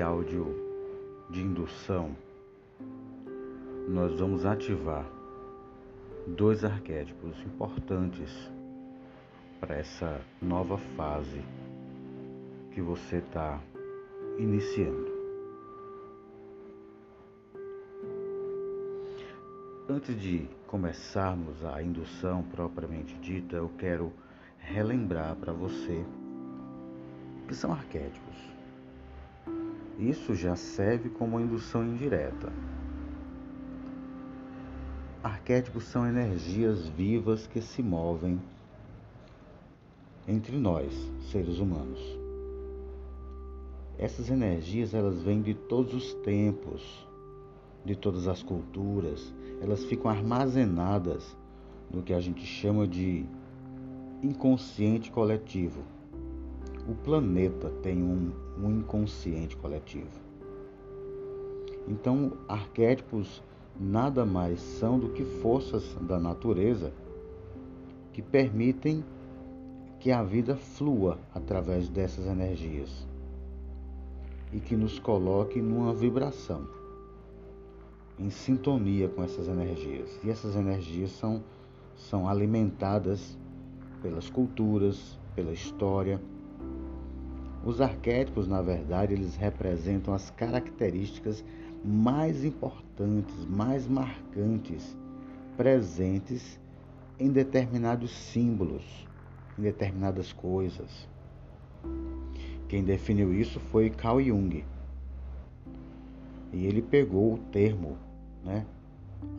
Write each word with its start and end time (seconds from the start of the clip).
áudio 0.00 0.46
de 1.30 1.40
indução, 1.40 2.16
nós 3.88 4.18
vamos 4.18 4.46
ativar 4.46 5.04
dois 6.26 6.64
arquétipos 6.64 7.38
importantes 7.42 8.50
para 9.60 9.76
essa 9.76 10.20
nova 10.40 10.78
fase 10.96 11.42
que 12.72 12.80
você 12.80 13.16
está 13.16 13.60
iniciando. 14.38 15.12
Antes 19.88 20.18
de 20.20 20.48
começarmos 20.66 21.62
a 21.64 21.82
indução 21.82 22.42
propriamente 22.42 23.14
dita, 23.18 23.56
eu 23.56 23.70
quero 23.78 24.12
relembrar 24.58 25.36
para 25.36 25.52
você 25.52 26.04
que 27.46 27.54
são 27.54 27.70
arquétipos. 27.70 28.53
Isso 29.98 30.34
já 30.34 30.56
serve 30.56 31.08
como 31.08 31.38
indução 31.38 31.84
indireta. 31.84 32.52
Arquétipos 35.22 35.84
são 35.84 36.06
energias 36.06 36.88
vivas 36.88 37.46
que 37.46 37.60
se 37.60 37.82
movem 37.82 38.40
entre 40.26 40.56
nós, 40.56 40.92
seres 41.30 41.58
humanos. 41.58 42.00
Essas 43.96 44.28
energias 44.28 44.92
elas 44.92 45.22
vêm 45.22 45.40
de 45.40 45.54
todos 45.54 45.94
os 45.94 46.14
tempos, 46.22 47.06
de 47.84 47.94
todas 47.94 48.26
as 48.26 48.42
culturas, 48.42 49.32
elas 49.60 49.84
ficam 49.84 50.10
armazenadas 50.10 51.36
no 51.90 52.02
que 52.02 52.12
a 52.12 52.20
gente 52.20 52.44
chama 52.44 52.88
de 52.88 53.24
inconsciente 54.22 55.10
coletivo. 55.10 55.82
O 56.88 56.94
planeta 56.94 57.70
tem 57.82 58.02
um, 58.02 58.32
um 58.58 58.70
inconsciente 58.70 59.56
coletivo. 59.56 60.20
Então, 61.88 62.32
arquétipos 62.48 63.42
nada 63.78 64.24
mais 64.24 64.60
são 64.60 64.98
do 64.98 65.10
que 65.10 65.24
forças 65.24 65.94
da 66.02 66.18
natureza 66.18 66.92
que 68.12 68.22
permitem 68.22 69.04
que 69.98 70.12
a 70.12 70.22
vida 70.22 70.56
flua 70.56 71.18
através 71.34 71.88
dessas 71.88 72.26
energias 72.26 73.06
e 74.52 74.60
que 74.60 74.76
nos 74.76 74.98
coloque 74.98 75.60
numa 75.60 75.92
vibração 75.92 76.66
em 78.18 78.30
sintonia 78.30 79.08
com 79.08 79.22
essas 79.24 79.48
energias. 79.48 80.20
E 80.22 80.30
essas 80.30 80.54
energias 80.56 81.10
são, 81.10 81.42
são 81.96 82.28
alimentadas 82.28 83.36
pelas 84.02 84.30
culturas, 84.30 85.18
pela 85.34 85.52
história. 85.52 86.20
Os 87.64 87.80
arquétipos, 87.80 88.46
na 88.46 88.60
verdade, 88.60 89.14
eles 89.14 89.36
representam 89.36 90.12
as 90.12 90.28
características 90.30 91.42
mais 91.82 92.44
importantes, 92.44 93.46
mais 93.46 93.86
marcantes, 93.88 94.94
presentes 95.56 96.60
em 97.18 97.30
determinados 97.30 98.10
símbolos, 98.10 99.08
em 99.58 99.62
determinadas 99.62 100.30
coisas. 100.30 101.08
Quem 102.68 102.84
definiu 102.84 103.32
isso 103.32 103.58
foi 103.58 103.88
Carl 103.88 104.20
Jung. 104.20 104.62
E 106.52 106.66
ele 106.66 106.82
pegou 106.82 107.34
o 107.34 107.38
termo, 107.38 107.96
né, 108.44 108.66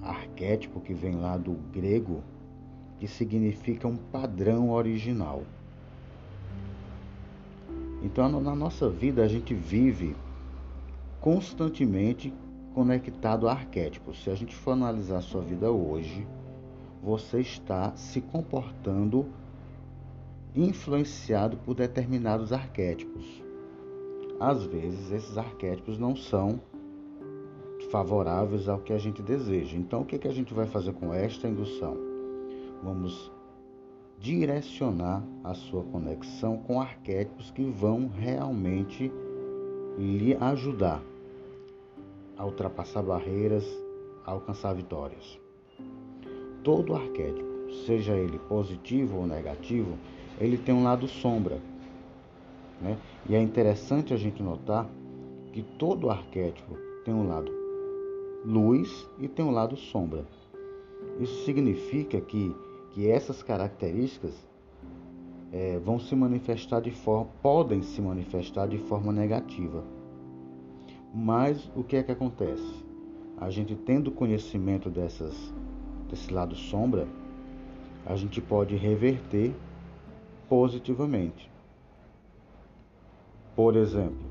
arquétipo 0.01 0.79
que 0.79 0.95
vem 0.95 1.15
lá 1.15 1.37
do 1.37 1.53
grego, 1.71 2.23
que 2.97 3.07
significa 3.07 3.87
um 3.87 3.97
padrão 3.97 4.71
original. 4.71 5.43
Então, 8.05 8.29
na 8.39 8.55
nossa 8.55 8.87
vida, 8.87 9.23
a 9.23 9.27
gente 9.27 9.55
vive 9.55 10.15
constantemente 11.19 12.31
conectado 12.75 13.47
a 13.47 13.51
arquétipos. 13.51 14.23
Se 14.23 14.29
a 14.29 14.35
gente 14.35 14.55
for 14.55 14.73
analisar 14.73 15.17
a 15.17 15.21
sua 15.21 15.41
vida 15.41 15.71
hoje, 15.71 16.27
você 17.01 17.39
está 17.39 17.95
se 17.95 18.21
comportando 18.21 19.25
influenciado 20.53 21.57
por 21.57 21.73
determinados 21.73 22.53
arquétipos. 22.53 23.25
Às 24.39 24.63
vezes, 24.63 25.11
esses 25.11 25.35
arquétipos 25.35 25.97
não 25.97 26.15
são 26.15 26.61
favoráveis 27.89 28.69
ao 28.69 28.77
que 28.77 28.93
a 28.93 28.99
gente 28.99 29.23
deseja. 29.23 29.75
Então, 29.75 30.01
o 30.01 30.05
que, 30.05 30.19
que 30.19 30.27
a 30.27 30.33
gente 30.33 30.53
vai 30.53 30.67
fazer 30.67 30.93
com 30.93 31.11
esta 31.11 31.47
indução? 31.47 31.97
Vamos 32.83 33.31
direcionar 34.25 35.23
a 35.43 35.53
sua 35.53 35.83
conexão 35.83 36.57
com 36.57 36.81
arquétipos 36.81 37.51
que 37.51 37.63
vão 37.63 38.07
realmente 38.07 39.11
lhe 39.99 40.35
ajudar 40.39 40.99
a 42.35 42.43
ultrapassar 42.43 43.03
barreiras, 43.03 43.63
a 44.25 44.31
alcançar 44.31 44.73
vitórias. 44.73 45.39
Todo 46.63 46.95
arquétipo, 46.95 47.71
seja 47.85 48.13
ele 48.17 48.39
positivo 48.39 49.19
ou 49.19 49.27
negativo, 49.27 49.95
ele 50.41 50.57
tem 50.57 50.73
um 50.73 50.83
lado 50.83 51.07
sombra. 51.07 51.59
Né? 52.81 52.97
E 53.29 53.35
é 53.35 53.39
interessante 53.39 54.11
a 54.11 54.17
gente 54.17 54.41
notar 54.41 54.89
que 55.53 55.61
todo 55.61 56.09
arquétipo 56.09 56.75
tem 57.05 57.13
um 57.13 57.27
lado 57.27 57.51
luz 58.43 59.07
e 59.19 59.27
tem 59.27 59.45
um 59.45 59.51
lado 59.51 59.77
sombra. 59.77 60.25
Isso 61.19 61.45
significa 61.45 62.19
que, 62.19 62.55
que 62.95 63.11
essas 63.11 63.43
características 63.43 64.33
é, 65.51 65.77
vão 65.79 65.99
se 65.99 66.15
manifestar 66.15 66.79
de 66.79 66.91
forma, 66.91 67.29
podem 67.41 67.81
se 67.81 68.01
manifestar 68.01 68.69
de 68.69 68.77
forma 68.77 69.11
negativa. 69.11 69.83
Mas 71.13 71.69
o 71.75 71.83
que 71.83 71.97
é 71.97 72.03
que 72.03 72.13
acontece? 72.13 72.85
A 73.37 73.49
gente 73.49 73.75
tendo 73.75 74.11
conhecimento 74.11 74.89
dessas, 74.89 75.35
desse 76.09 76.33
lado 76.33 76.55
sombra, 76.55 77.05
a 78.05 78.15
gente 78.15 78.39
pode 78.39 78.77
reverter 78.77 79.53
positivamente. 80.47 81.51
Por 83.57 83.75
exemplo, 83.75 84.25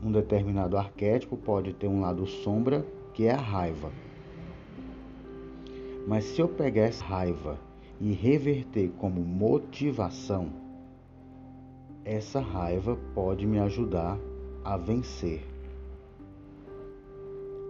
um 0.00 0.12
determinado 0.12 0.76
arquétipo 0.76 1.36
pode 1.36 1.72
ter 1.72 1.88
um 1.88 2.00
lado 2.00 2.24
sombra, 2.28 2.86
que 3.12 3.26
é 3.26 3.32
a 3.32 3.40
raiva. 3.40 3.90
Mas 6.06 6.24
se 6.24 6.40
eu 6.40 6.48
pegar 6.48 6.82
essa 6.82 7.04
raiva 7.04 7.58
e 8.00 8.12
reverter 8.12 8.90
como 8.98 9.20
motivação, 9.20 10.50
essa 12.04 12.40
raiva 12.40 12.98
pode 13.14 13.46
me 13.46 13.60
ajudar 13.60 14.18
a 14.64 14.76
vencer. 14.76 15.44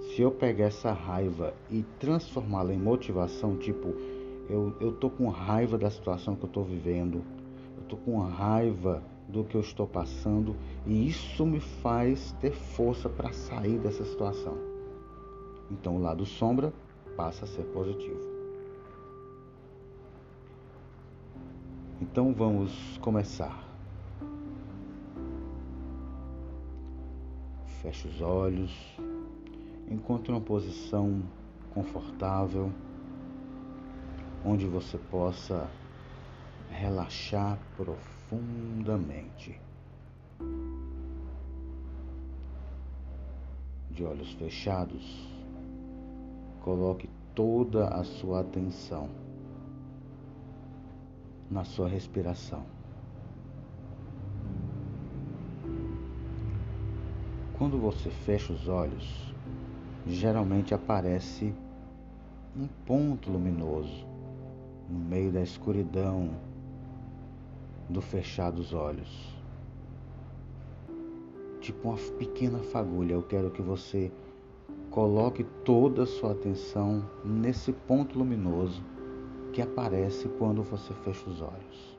Se 0.00 0.22
eu 0.22 0.30
pegar 0.30 0.66
essa 0.66 0.92
raiva 0.92 1.54
e 1.70 1.82
transformá-la 1.98 2.72
em 2.72 2.78
motivação, 2.78 3.56
tipo, 3.56 3.88
eu, 4.48 4.74
eu 4.80 4.92
tô 4.92 5.10
com 5.10 5.28
raiva 5.28 5.76
da 5.76 5.90
situação 5.90 6.34
que 6.34 6.44
eu 6.44 6.48
estou 6.48 6.64
vivendo, 6.64 7.22
eu 7.76 7.84
tô 7.84 7.96
com 7.96 8.18
raiva 8.18 9.02
do 9.28 9.44
que 9.44 9.54
eu 9.54 9.60
estou 9.60 9.86
passando 9.86 10.56
e 10.86 11.08
isso 11.08 11.46
me 11.46 11.60
faz 11.60 12.32
ter 12.40 12.52
força 12.52 13.08
para 13.08 13.32
sair 13.32 13.78
dessa 13.78 14.04
situação. 14.04 14.56
Então 15.70 15.96
o 15.96 16.00
lado 16.00 16.26
sombra 16.26 16.72
passa 17.16 17.44
a 17.44 17.48
ser 17.48 17.64
positivo. 17.64 18.20
Então 22.00 22.34
vamos 22.34 22.98
começar. 22.98 23.64
Feche 27.80 28.08
os 28.08 28.20
olhos, 28.20 28.72
encontre 29.88 30.30
uma 30.30 30.40
posição 30.40 31.22
confortável 31.72 32.70
onde 34.44 34.66
você 34.66 34.98
possa 34.98 35.70
relaxar 36.70 37.58
profundamente. 37.76 39.60
De 43.90 44.04
olhos 44.04 44.32
fechados, 44.32 45.28
coloque 46.62 47.10
toda 47.34 47.88
a 47.88 48.04
sua 48.04 48.40
atenção 48.40 49.08
na 51.50 51.64
sua 51.64 51.88
respiração. 51.88 52.64
Quando 57.58 57.78
você 57.78 58.10
fecha 58.10 58.52
os 58.52 58.68
olhos, 58.68 59.34
geralmente 60.06 60.72
aparece 60.72 61.52
um 62.56 62.66
ponto 62.86 63.30
luminoso 63.30 64.06
no 64.88 64.98
meio 64.98 65.30
da 65.32 65.42
escuridão 65.42 66.30
do 67.88 68.00
fechar 68.00 68.50
dos 68.50 68.72
olhos. 68.72 69.32
Tipo 71.60 71.90
uma 71.90 71.98
pequena 72.18 72.58
fagulha, 72.60 73.14
eu 73.14 73.22
quero 73.22 73.50
que 73.50 73.62
você 73.62 74.10
coloque 74.92 75.42
toda 75.64 76.04
a 76.04 76.06
sua 76.06 76.32
atenção 76.32 77.04
nesse 77.24 77.72
ponto 77.72 78.16
luminoso 78.16 78.82
que 79.52 79.60
aparece 79.60 80.28
quando 80.38 80.62
você 80.62 80.94
fecha 80.94 81.28
os 81.28 81.42
olhos. 81.42 81.92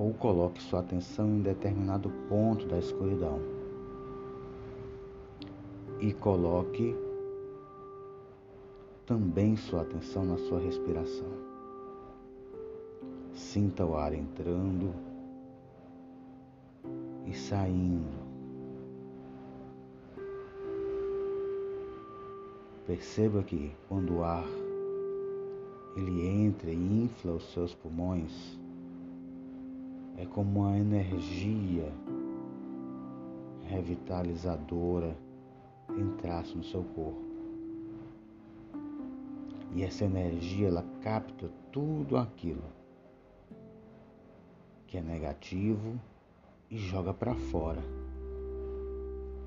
ou 0.00 0.14
coloque 0.14 0.62
sua 0.62 0.80
atenção 0.80 1.28
em 1.28 1.42
determinado 1.42 2.10
ponto 2.26 2.66
da 2.66 2.78
escuridão 2.78 3.38
e 6.00 6.10
coloque 6.14 6.96
também 9.04 9.56
sua 9.56 9.82
atenção 9.82 10.24
na 10.24 10.38
sua 10.38 10.58
respiração. 10.58 11.28
Sinta 13.34 13.84
o 13.84 13.94
ar 13.94 14.14
entrando 14.14 14.94
e 17.26 17.34
saindo. 17.34 18.19
Perceba 22.86 23.42
que 23.42 23.72
quando 23.88 24.16
o 24.16 24.24
ar 24.24 24.46
ele 25.96 26.26
entra 26.26 26.70
e 26.70 27.04
infla 27.04 27.32
os 27.32 27.52
seus 27.52 27.74
pulmões, 27.74 28.58
é 30.16 30.26
como 30.26 30.60
uma 30.60 30.78
energia 30.78 31.92
revitalizadora 33.62 35.16
entrasse 35.96 36.56
no 36.56 36.64
seu 36.64 36.82
corpo. 36.82 37.24
E 39.74 39.82
essa 39.82 40.04
energia 40.04 40.68
ela 40.68 40.84
capta 41.00 41.48
tudo 41.70 42.16
aquilo 42.16 42.64
que 44.86 44.98
é 44.98 45.00
negativo 45.00 45.98
e 46.68 46.76
joga 46.76 47.14
para 47.14 47.34
fora. 47.34 47.99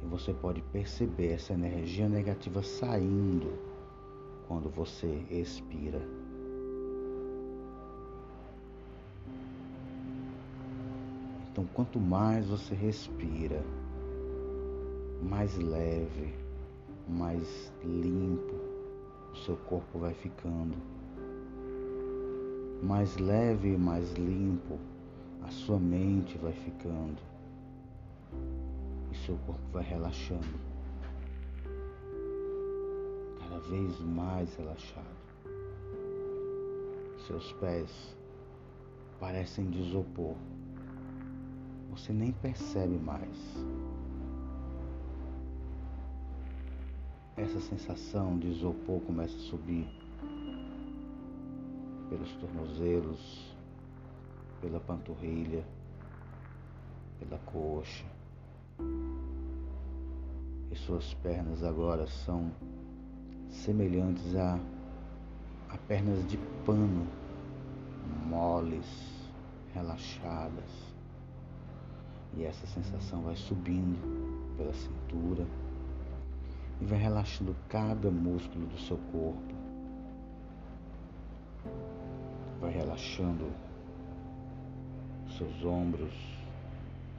Você 0.09 0.33
pode 0.33 0.61
perceber 0.61 1.33
essa 1.33 1.53
energia 1.53 2.07
negativa 2.07 2.61
saindo 2.61 3.51
quando 4.47 4.69
você 4.69 5.07
expira. 5.29 6.01
Então, 11.51 11.65
quanto 11.73 11.99
mais 11.99 12.47
você 12.47 12.75
respira, 12.75 13.63
mais 15.21 15.57
leve, 15.57 16.33
mais 17.07 17.71
limpo 17.83 18.73
o 19.33 19.35
seu 19.35 19.57
corpo 19.57 19.97
vai 19.97 20.13
ficando. 20.13 20.75
Mais 22.83 23.17
leve 23.17 23.73
e 23.73 23.77
mais 23.77 24.13
limpo 24.13 24.77
a 25.41 25.49
sua 25.49 25.79
mente 25.79 26.37
vai 26.37 26.53
ficando. 26.53 27.32
Seu 29.25 29.37
corpo 29.45 29.61
vai 29.71 29.83
relaxando. 29.83 30.59
Cada 33.39 33.59
vez 33.59 33.99
mais 34.01 34.55
relaxado. 34.55 35.23
Seus 37.27 37.53
pés 37.53 38.17
parecem 39.19 39.69
de 39.69 39.81
isopor 39.81 40.35
você 41.95 42.11
nem 42.11 42.31
percebe 42.31 42.97
mais. 42.97 43.37
Essa 47.37 47.59
sensação 47.59 48.39
de 48.39 48.47
isopor 48.47 48.99
começa 49.01 49.35
a 49.35 49.41
subir 49.41 49.87
pelos 52.09 52.31
tornozelos, 52.37 53.55
pela 54.59 54.79
panturrilha, 54.79 55.63
pela 57.19 57.37
coxa. 57.45 58.05
E 60.71 60.75
suas 60.75 61.13
pernas 61.15 61.63
agora 61.63 62.07
são 62.07 62.51
semelhantes 63.49 64.35
a, 64.35 64.59
a 65.69 65.77
pernas 65.87 66.27
de 66.27 66.37
pano, 66.65 67.07
moles, 68.25 69.13
relaxadas. 69.73 70.93
E 72.35 72.43
essa 72.43 72.65
sensação 72.65 73.21
vai 73.21 73.35
subindo 73.35 73.99
pela 74.57 74.73
cintura 74.73 75.45
e 76.81 76.85
vai 76.85 76.99
relaxando 76.99 77.55
cada 77.69 78.09
músculo 78.09 78.65
do 78.65 78.79
seu 78.79 78.97
corpo. 79.11 79.53
Vai 82.59 82.71
relaxando 82.71 83.51
seus 85.37 85.63
ombros, 85.63 86.13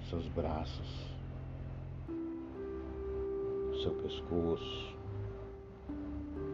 seus 0.09 0.27
braços, 0.29 1.14
seu 3.85 3.93
pescoço. 3.93 4.97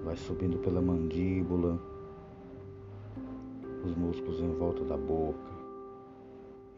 Vai 0.05 0.17
subindo 0.17 0.59
pela 0.59 0.83
mandíbula, 0.83 1.81
os 3.85 3.97
músculos 3.97 4.41
em 4.41 4.53
volta 4.55 4.85
da 4.85 4.97
boca 4.97 5.51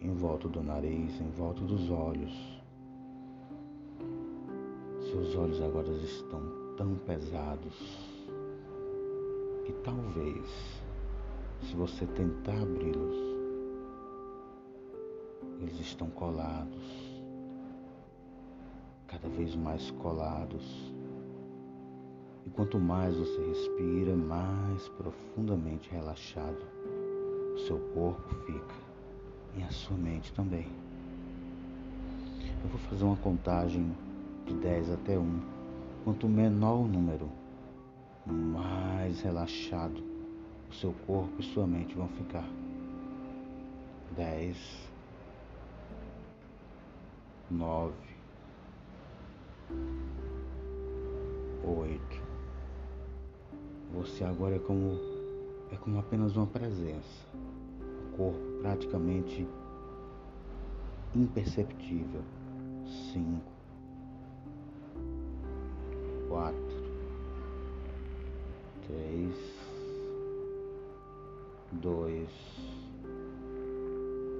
em 0.03 0.15
volta 0.15 0.49
do 0.49 0.63
nariz, 0.63 1.21
em 1.21 1.31
volta 1.31 1.63
dos 1.63 1.89
olhos. 1.89 2.33
Seus 5.01 5.37
olhos 5.37 5.63
agora 5.63 5.89
estão 5.93 6.41
tão 6.77 6.97
pesados 7.07 7.73
que 9.65 9.73
talvez, 9.85 10.45
se 11.63 11.77
você 11.77 12.05
tentar 12.07 12.61
abri-los, 12.61 13.17
eles 15.61 15.79
estão 15.79 16.11
colados, 16.11 17.12
cada 19.13 19.29
vez 19.29 19.55
mais 19.55 19.91
colados. 19.93 20.93
E 22.47 22.51
quanto 22.51 22.79
mais 22.79 23.15
você 23.15 23.47
respira, 23.47 24.17
mais 24.17 24.89
profundamente 24.89 25.91
relaxado 25.91 26.65
o 27.55 27.59
seu 27.67 27.79
corpo 27.95 28.35
fica 28.47 28.75
e 29.57 29.63
a 29.63 29.71
sua 29.71 29.97
mente 29.97 30.33
também. 30.33 30.67
Eu 32.65 32.71
vou 32.71 32.79
fazer 32.89 33.05
uma 33.05 33.17
contagem 33.17 33.95
de 34.47 34.55
10 34.55 34.93
até 34.93 35.19
1. 35.19 35.41
Quanto 36.05 36.27
menor 36.27 36.81
o 36.81 36.89
número, 36.89 37.29
mais 38.27 39.21
relaxado 39.21 40.03
o 40.71 40.75
seu 40.75 40.95
corpo 41.07 41.35
e 41.39 41.43
sua 41.43 41.67
mente 41.67 41.95
vão 41.95 42.09
ficar. 42.09 42.49
10, 44.17 44.57
9, 47.51 48.12
8. 51.65 52.01
Você 53.95 54.25
agora 54.25 54.57
é 54.57 54.59
como 54.59 54.99
é 55.71 55.77
como 55.77 55.99
apenas 55.99 56.37
uma 56.37 56.47
presença 56.47 57.27
corpo 58.17 58.39
praticamente 58.61 59.47
imperceptível. 61.15 62.23
Cinco, 63.13 63.53
quatro, 66.29 66.83
três, 68.87 69.35
dois, 71.73 72.29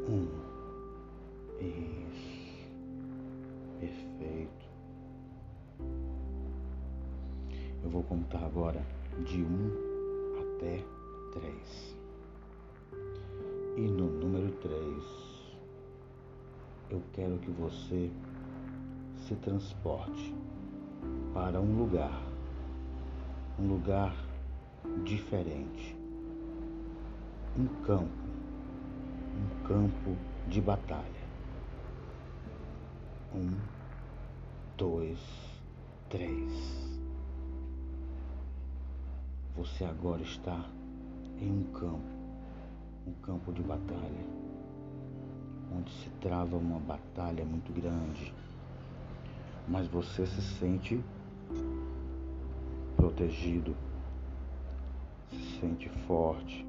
um. 0.09 0.27
Isso. 1.61 2.32
Vou 7.93 8.03
contar 8.05 8.43
agora 8.43 8.83
de 9.27 9.43
um 9.43 9.71
até 10.41 10.83
três. 11.35 11.95
E 13.77 13.83
no 13.83 14.07
número 14.07 14.51
3, 14.53 14.73
eu 16.89 17.03
quero 17.13 17.39
que 17.39 17.51
você 17.51 18.11
se 19.19 19.35
transporte 19.37 20.35
para 21.35 21.61
um 21.61 21.77
lugar, 21.77 22.19
um 23.59 23.69
lugar 23.69 24.15
diferente, 25.05 25.95
um 27.59 27.67
campo, 27.83 28.09
um 29.37 29.65
campo 29.67 30.17
de 30.49 30.63
batalha. 30.63 31.23
Um, 33.35 33.55
dois, 34.79 35.19
três. 36.09 36.92
Você 39.57 39.85
agora 39.85 40.23
está 40.23 40.65
em 41.41 41.51
um 41.51 41.65
campo 41.73 42.23
um 43.07 43.13
campo 43.15 43.53
de 43.53 43.63
batalha, 43.63 44.27
onde 45.77 45.91
se 45.91 46.11
trava 46.21 46.57
uma 46.57 46.79
batalha 46.79 47.45
muito 47.45 47.73
grande, 47.73 48.33
mas 49.67 49.87
você 49.89 50.27
se 50.27 50.43
sente 50.59 51.03
protegido, 52.97 53.75
se 55.31 55.61
sente 55.61 55.89
forte. 56.07 56.67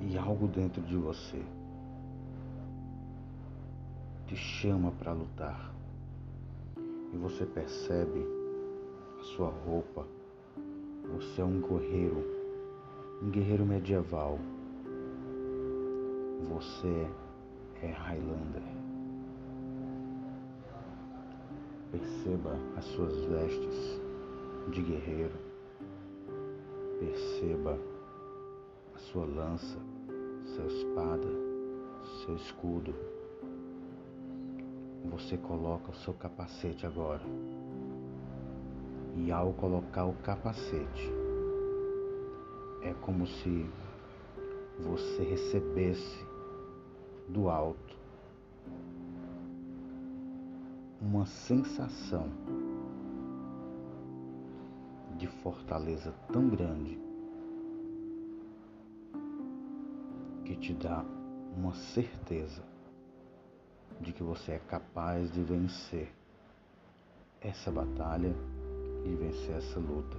E 0.00 0.18
algo 0.18 0.46
dentro 0.46 0.82
de 0.82 0.96
você 0.96 1.42
te 4.26 4.36
chama 4.36 4.92
para 4.92 5.12
lutar. 5.12 5.72
E 7.12 7.16
você 7.16 7.46
percebe 7.46 8.43
sua 9.24 9.48
roupa, 9.48 10.06
você 11.16 11.40
é 11.40 11.44
um 11.44 11.60
guerreiro 11.60 12.34
um 13.22 13.30
guerreiro 13.30 13.64
medieval, 13.64 14.38
Você 16.48 17.08
é 17.82 17.90
Highlander. 17.90 18.62
Perceba 21.90 22.58
as 22.76 22.84
suas 22.84 23.14
vestes 23.24 24.00
de 24.70 24.82
guerreiro. 24.82 25.34
Perceba 27.00 27.78
a 28.94 28.98
sua 28.98 29.24
lança, 29.24 29.78
sua 30.44 30.66
espada, 30.66 31.28
seu 32.24 32.36
escudo. 32.36 32.94
Você 35.10 35.38
coloca 35.38 35.92
o 35.92 35.94
seu 35.94 36.12
capacete 36.12 36.86
agora. 36.86 37.22
E 39.16 39.30
ao 39.30 39.52
colocar 39.52 40.06
o 40.06 40.14
capacete, 40.14 41.12
é 42.82 42.92
como 42.94 43.26
se 43.26 43.70
você 44.80 45.22
recebesse 45.22 46.26
do 47.28 47.48
alto 47.48 47.96
uma 51.00 51.26
sensação 51.26 52.28
de 55.16 55.28
fortaleza 55.28 56.12
tão 56.32 56.48
grande 56.48 56.98
que 60.44 60.56
te 60.56 60.74
dá 60.74 61.04
uma 61.56 61.74
certeza 61.74 62.62
de 64.00 64.12
que 64.12 64.22
você 64.22 64.52
é 64.52 64.58
capaz 64.58 65.30
de 65.30 65.42
vencer 65.42 66.12
essa 67.40 67.70
batalha 67.70 68.34
e 69.04 69.14
vencer 69.14 69.56
essa 69.56 69.78
luta. 69.78 70.16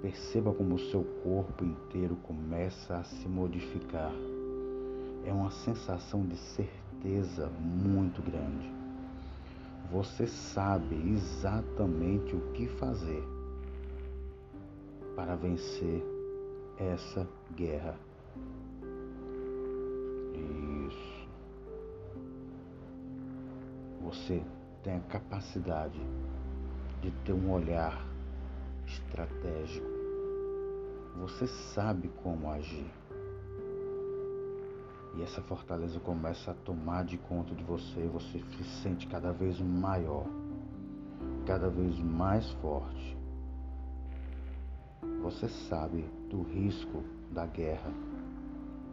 Perceba 0.00 0.52
como 0.52 0.74
o 0.74 0.78
seu 0.90 1.04
corpo 1.22 1.64
inteiro 1.64 2.16
começa 2.16 2.96
a 2.96 3.04
se 3.04 3.28
modificar. 3.28 4.12
É 5.24 5.32
uma 5.32 5.50
sensação 5.50 6.26
de 6.26 6.36
certeza 6.36 7.48
muito 7.60 8.20
grande. 8.20 8.68
Você 9.92 10.26
sabe 10.26 10.96
exatamente 11.12 12.34
o 12.34 12.40
que 12.52 12.66
fazer 12.66 13.22
para 15.14 15.36
vencer 15.36 16.02
essa 16.78 17.28
guerra. 17.54 17.94
Isso. 20.88 21.28
Você 24.02 24.42
tem 24.82 24.96
a 24.96 25.00
capacidade 25.00 26.00
de 27.02 27.10
ter 27.24 27.32
um 27.32 27.50
olhar 27.50 28.00
estratégico. 28.86 29.90
Você 31.18 31.48
sabe 31.74 32.08
como 32.22 32.48
agir. 32.48 32.90
E 35.16 35.22
essa 35.22 35.42
fortaleza 35.42 35.98
começa 36.00 36.52
a 36.52 36.54
tomar 36.54 37.04
de 37.04 37.18
conta 37.18 37.54
de 37.54 37.62
você, 37.64 38.00
e 38.00 38.08
você 38.08 38.38
se 38.38 38.64
sente 38.82 39.06
cada 39.08 39.32
vez 39.32 39.60
maior, 39.60 40.24
cada 41.44 41.68
vez 41.68 41.98
mais 41.98 42.48
forte. 42.52 43.18
Você 45.22 45.48
sabe 45.48 46.08
do 46.30 46.42
risco 46.42 47.02
da 47.30 47.46
guerra, 47.46 47.92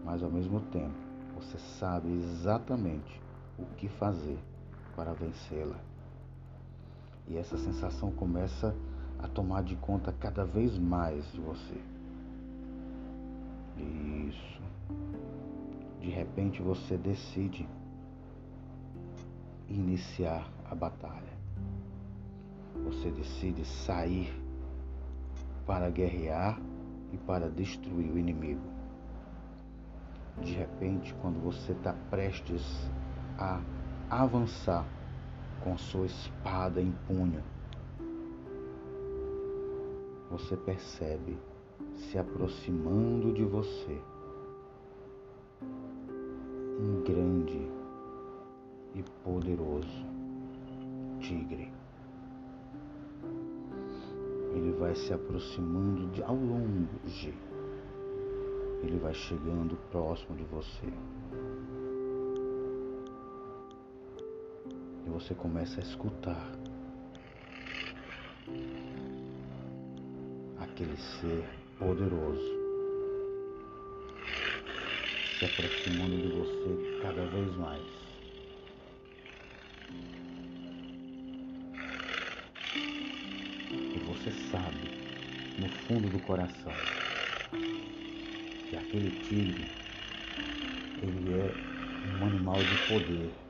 mas 0.03 0.21
ao 0.23 0.31
mesmo 0.31 0.59
tempo 0.61 0.95
você 1.35 1.57
sabe 1.79 2.11
exatamente 2.11 3.21
o 3.57 3.65
que 3.77 3.87
fazer 3.87 4.39
para 4.95 5.13
vencê-la. 5.13 5.79
E 7.29 7.37
essa 7.37 7.57
sensação 7.57 8.11
começa 8.11 8.75
a 9.19 9.27
tomar 9.27 9.63
de 9.63 9.75
conta 9.75 10.11
cada 10.11 10.43
vez 10.43 10.77
mais 10.77 11.31
de 11.31 11.39
você. 11.39 11.77
Isso. 13.77 14.61
De 16.01 16.09
repente 16.09 16.61
você 16.61 16.97
decide 16.97 17.67
iniciar 19.67 20.49
a 20.69 20.73
batalha. 20.73 21.37
Você 22.85 23.11
decide 23.11 23.63
sair 23.65 24.33
para 25.67 25.89
guerrear 25.91 26.59
e 27.13 27.17
para 27.17 27.47
destruir 27.49 28.11
o 28.11 28.17
inimigo. 28.17 28.61
De 30.41 30.53
repente, 30.53 31.13
quando 31.21 31.39
você 31.43 31.73
está 31.73 31.93
prestes 32.09 32.89
a 33.37 33.61
avançar 34.09 34.85
com 35.63 35.77
sua 35.77 36.05
espada 36.05 36.81
em 36.81 36.91
punho, 37.07 37.43
você 40.29 40.55
percebe 40.55 41.37
se 41.95 42.17
aproximando 42.17 43.33
de 43.33 43.43
você 43.43 44.01
um 46.79 47.03
grande 47.03 47.67
e 48.95 49.03
poderoso 49.23 50.05
tigre. 51.19 51.71
Ele 54.53 54.71
vai 54.79 54.95
se 54.95 55.13
aproximando 55.13 56.07
de, 56.07 56.23
ao 56.23 56.35
longe. 56.35 57.33
Ele 58.81 58.97
vai 58.97 59.13
chegando 59.13 59.77
próximo 59.91 60.35
de 60.35 60.43
você. 60.45 60.91
E 65.09 65.11
você 65.11 65.33
começa 65.33 65.81
a 65.81 65.83
escutar 65.83 66.51
aquele 70.59 70.95
ser 70.97 71.43
poderoso 71.79 72.59
se 75.35 75.45
aproximando 75.45 76.15
de 76.15 76.27
você 76.27 77.01
cada 77.01 77.25
vez 77.25 77.57
mais. 77.57 77.81
E 83.95 83.99
você 84.05 84.31
sabe, 84.51 84.77
no 85.57 85.69
fundo 85.87 86.07
do 86.09 86.19
coração, 86.19 86.75
que 88.69 88.75
aquele 88.75 89.09
tigre, 89.23 89.65
ele 91.01 91.33
é 91.33 91.51
um 92.15 92.25
animal 92.27 92.63
de 92.63 92.75
poder. 92.87 93.48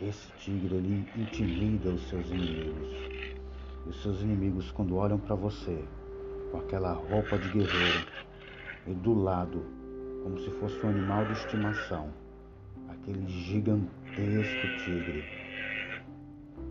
Esse 0.00 0.30
tigre, 0.38 0.76
ele 0.76 1.08
intimida 1.16 1.90
os 1.90 2.08
seus 2.08 2.30
inimigos. 2.30 2.88
Os 3.84 4.00
seus 4.00 4.20
inimigos, 4.20 4.70
quando 4.70 4.94
olham 4.94 5.18
para 5.18 5.34
você 5.34 5.84
com 6.52 6.58
aquela 6.58 6.92
roupa 6.92 7.36
de 7.36 7.48
guerreiro 7.48 8.06
e 8.86 8.94
do 8.94 9.12
lado, 9.12 9.60
como 10.22 10.38
se 10.38 10.50
fosse 10.52 10.86
um 10.86 10.90
animal 10.90 11.24
de 11.24 11.32
estimação, 11.32 12.12
aquele 12.88 13.26
gigantesco 13.26 14.84
tigre, 14.84 15.24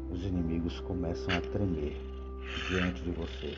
os 0.09 0.23
inimigos 0.23 0.79
começam 0.79 1.35
a 1.35 1.41
tremer 1.41 1.97
diante 2.69 3.03
de 3.03 3.11
você. 3.11 3.57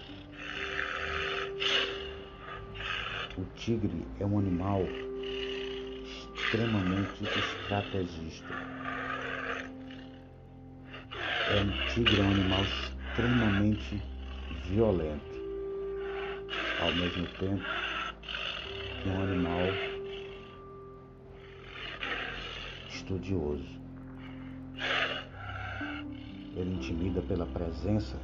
O 3.37 3.45
tigre 3.53 4.03
é 4.19 4.25
um 4.25 4.39
animal 4.39 4.81
extremamente 6.33 7.23
estrategista. 7.23 8.69
É 11.51 11.57
um 11.57 11.71
tigre 11.87 12.19
é 12.19 12.23
um 12.23 12.29
animal 12.29 12.63
extremamente 12.63 13.99
violento, 14.67 15.35
ao 16.79 16.93
mesmo 16.93 17.25
tempo 17.39 17.63
que 19.01 19.09
um 19.09 19.21
animal 19.23 19.73
estudioso. 22.87 23.79
Ele 26.55 26.75
intimida 26.75 27.21
pela 27.21 27.47
presença, 27.47 28.17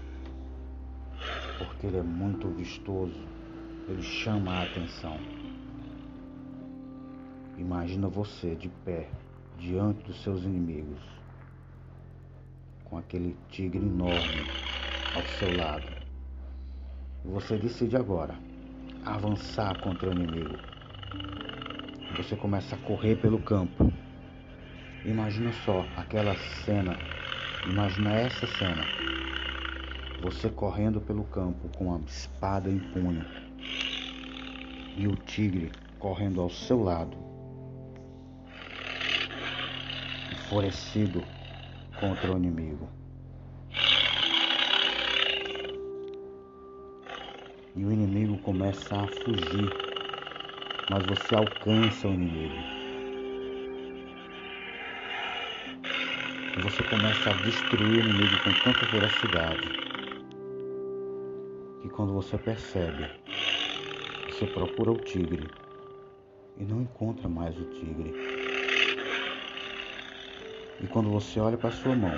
porque 1.58 1.88
ele 1.88 1.98
é 1.98 2.04
muito 2.04 2.48
vistoso, 2.50 3.20
ele 3.90 4.04
chama 4.04 4.52
a 4.52 4.64
atenção. 4.64 5.18
Imagina 7.58 8.08
você 8.08 8.54
de 8.54 8.70
pé 8.84 9.10
diante 9.58 10.04
dos 10.04 10.22
seus 10.22 10.44
inimigos, 10.44 11.15
com 12.86 12.98
aquele 12.98 13.36
tigre 13.50 13.80
enorme 13.80 14.46
ao 15.16 15.24
seu 15.40 15.56
lado. 15.58 15.88
Você 17.24 17.58
decide 17.58 17.98
agora 17.98 18.36
avançar 19.06 19.80
contra 19.82 20.10
o 20.10 20.14
inimigo. 20.14 20.58
Você 22.18 22.36
começa 22.36 22.76
a 22.76 22.80
correr 22.80 23.16
pelo 23.18 23.40
campo. 23.40 23.92
Imagina 25.04 25.52
só 25.66 25.86
aquela 25.98 26.36
cena. 26.64 26.98
Imagina 27.68 28.14
essa 28.14 28.48
cena. 28.48 28.84
Você 30.22 30.50
correndo 30.50 31.02
pelo 31.02 31.24
campo 31.26 31.68
com 31.78 31.94
a 31.94 32.00
espada 32.00 32.70
em 32.70 32.80
punho. 32.80 33.26
E 34.98 35.08
o 35.08 35.16
tigre 35.16 35.72
correndo 36.00 36.42
ao 36.42 36.50
seu 36.50 36.82
lado. 36.82 37.18
Enfurecido 40.32 41.24
contra 41.96 42.32
o 42.32 42.38
inimigo. 42.38 42.88
e 47.76 47.84
o 47.84 47.92
inimigo 47.92 48.38
começa 48.38 48.96
a 48.96 49.08
fugir, 49.08 49.70
mas 50.88 51.06
você 51.06 51.36
alcança 51.36 52.08
o 52.08 52.14
inimigo. 52.14 52.56
E 56.56 56.62
você 56.62 56.82
começa 56.84 57.32
a 57.32 57.34
destruir 57.34 57.98
o 57.98 58.00
inimigo 58.00 58.38
com 58.38 58.54
tanta 58.54 58.86
ferocidade 58.86 59.70
que 61.82 61.90
quando 61.90 62.14
você 62.14 62.38
percebe, 62.38 63.06
você 64.30 64.48
procura 64.48 64.92
o 64.92 65.00
tigre 65.00 65.52
e 66.58 66.64
não 66.64 66.82
encontra 66.82 67.28
mais 67.28 67.60
o 67.60 67.66
tigre. 67.72 68.35
E 70.82 70.88
quando 70.88 71.10
você 71.10 71.40
olha 71.40 71.58
para 71.58 71.72
sua 71.72 71.96
mão, 71.96 72.12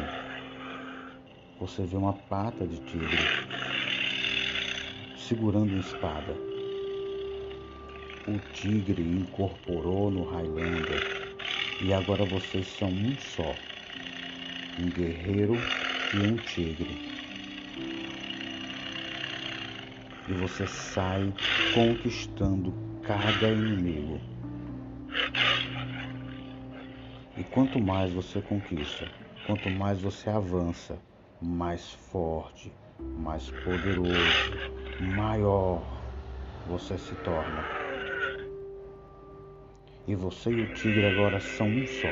você 1.59 1.83
vê 1.83 1.95
uma 1.95 2.13
pata 2.13 2.65
de 2.65 2.79
tigre 2.81 3.47
segurando 5.27 5.71
uma 5.73 5.79
espada. 5.79 6.33
O 8.25 8.39
tigre 8.53 9.01
incorporou 9.01 10.09
no 10.09 10.23
Highlander 10.23 11.01
e 11.81 11.91
agora 11.91 12.23
vocês 12.25 12.65
são 12.65 12.89
um 12.89 13.17
só. 13.17 13.57
Um 14.79 14.89
guerreiro 14.89 15.61
e 16.13 16.21
um 16.21 16.37
tigre. 16.37 16.97
E 20.29 20.33
você 20.33 20.65
sai 20.67 21.33
conquistando 21.73 22.73
cada 23.05 23.51
inimigo. 23.51 24.19
E 27.38 27.44
quanto 27.44 27.79
mais 27.79 28.12
você 28.12 28.41
conquista, 28.41 29.08
quanto 29.46 29.70
mais 29.70 30.01
você 30.01 30.27
avança, 30.27 30.98
mais 31.39 31.94
forte, 32.12 32.74
mais 33.00 33.51
poderoso, 33.63 34.51
maior 35.15 35.84
você 36.67 36.98
se 36.98 37.13
torna. 37.24 37.63
E 40.08 40.15
você 40.15 40.50
e 40.50 40.62
o 40.62 40.74
tigre 40.74 41.06
agora 41.06 41.39
são 41.39 41.67
um 41.67 41.86
só. 41.86 42.08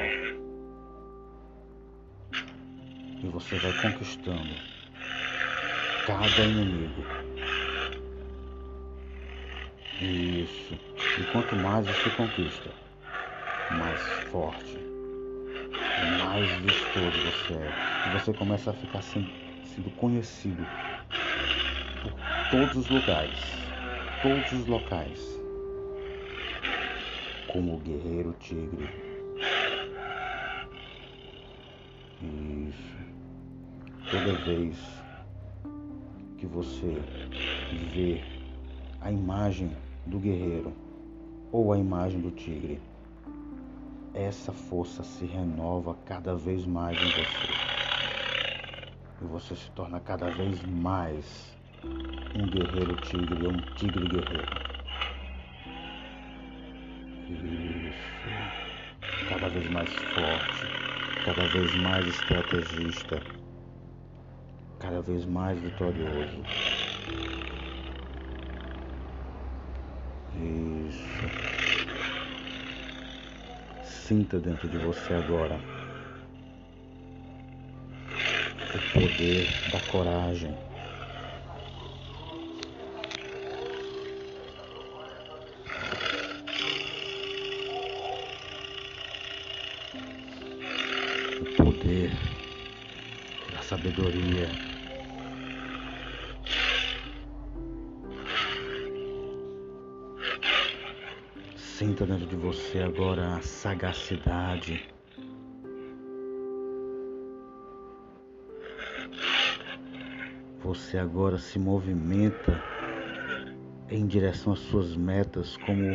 E 3.24 3.27
você 3.27 3.55
vai 3.58 3.74
conquistando 3.82 4.53
cada 6.05 6.44
inimigo. 6.44 7.01
Isso. 10.01 10.75
E 11.20 11.32
quanto 11.32 11.55
mais 11.55 11.88
você 11.88 12.10
conquista, 12.12 12.70
mais 13.72 14.01
forte, 14.29 14.85
mais 16.36 16.54
vistoso 16.58 17.18
você 17.22 17.54
é. 17.54 17.74
E 18.06 18.10
você 18.10 18.34
começa 18.34 18.70
a 18.70 18.74
ficar 18.74 19.01
sendo 19.01 19.89
conhecido 19.96 20.68
todos 22.50 22.75
os 22.75 22.89
lugares, 22.89 23.39
todos 24.22 24.51
os 24.51 24.68
locais, 24.68 25.18
como 27.48 27.75
o 27.75 27.80
guerreiro 27.80 28.34
tigre. 28.34 28.89
Isso. 32.22 32.98
Toda 34.12 34.34
vez 34.34 34.77
que 36.38 36.46
você 36.46 37.01
vê 37.94 38.22
a 39.00 39.10
imagem 39.10 39.71
do 40.06 40.19
guerreiro 40.19 40.74
ou 41.50 41.71
a 41.71 41.78
imagem 41.78 42.19
do 42.19 42.30
tigre, 42.30 42.82
essa 44.15 44.54
força 44.54 45.04
se 45.04 45.25
renova 45.25 45.93
cada 46.06 46.34
vez 46.36 46.65
mais 46.65 47.04
em 47.04 47.10
você. 47.10 47.54
E 49.21 49.25
você 49.25 49.54
se 49.56 49.69
torna 49.71 49.99
cada 49.99 50.30
vez 50.30 50.63
mais 50.63 51.54
um 52.34 52.47
guerreiro 52.47 52.95
tigre, 52.95 53.45
um 53.45 53.60
tigre 53.75 54.08
guerreiro. 54.08 54.56
Isso. 57.28 58.30
Cada 59.25 59.49
vez 59.49 59.67
mais 59.67 59.93
forte, 60.13 60.71
cada 61.21 61.45
vez 61.45 61.75
mais 61.75 62.08
estrategista, 62.08 63.21
cada 64.80 65.01
vez 65.01 65.25
mais 65.25 65.60
vitorioso. 65.60 66.45
Isso. 70.88 71.55
Sinta 74.08 74.39
dentro 74.39 74.70
de 74.70 74.78
você 74.78 75.15
agora 75.15 75.60
o 78.72 78.80
poder 78.94 79.50
da 79.65 79.80
coragem 79.80 80.56
poder, 91.58 92.12
da 93.52 93.60
sabedoria. 93.63 94.74
Sinta 101.77 102.05
dentro 102.05 102.25
de 102.25 102.38
você 102.38 102.79
agora 102.79 103.35
a 103.35 103.41
sagacidade. 103.41 104.88
Você 110.63 110.97
agora 110.97 111.38
se 111.38 111.59
movimenta 111.59 112.63
em 113.89 114.07
direção 114.07 114.53
às 114.53 114.59
suas 114.59 114.95
metas, 114.95 115.57
como 115.57 115.93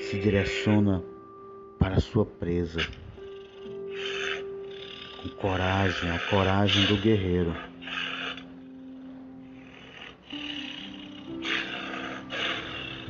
se 0.00 0.20
direciona 0.20 1.02
para 1.78 1.94
a 1.94 2.00
sua 2.00 2.26
presa 2.26 2.80
com 5.16 5.30
coragem, 5.30 6.10
a 6.10 6.18
coragem 6.28 6.84
do 6.84 6.98
guerreiro. 6.98 7.69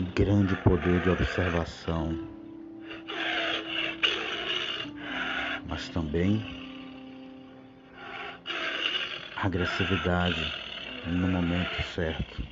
Grande 0.03 0.57
poder 0.57 0.99
de 1.03 1.11
observação, 1.11 2.17
mas 5.69 5.91
também 5.91 6.43
agressividade 9.37 10.51
no 11.05 11.29
momento 11.29 11.83
certo, 11.83 12.43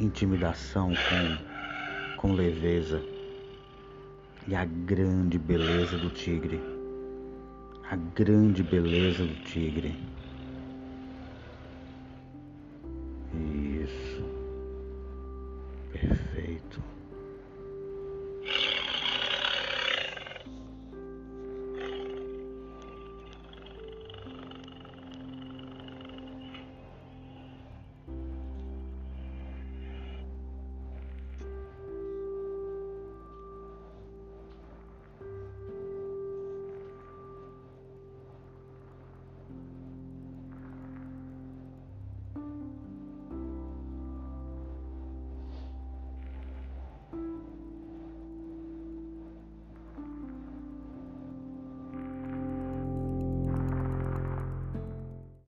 intimidação 0.00 0.96
com, 0.96 1.36
com 2.16 2.32
leveza 2.32 3.00
e 4.48 4.54
a 4.56 4.64
grande 4.64 5.38
beleza 5.38 5.96
do 5.96 6.10
tigre. 6.10 6.60
A 7.88 7.94
grande 7.94 8.64
beleza 8.64 9.24
do 9.24 9.36
tigre. 9.44 10.17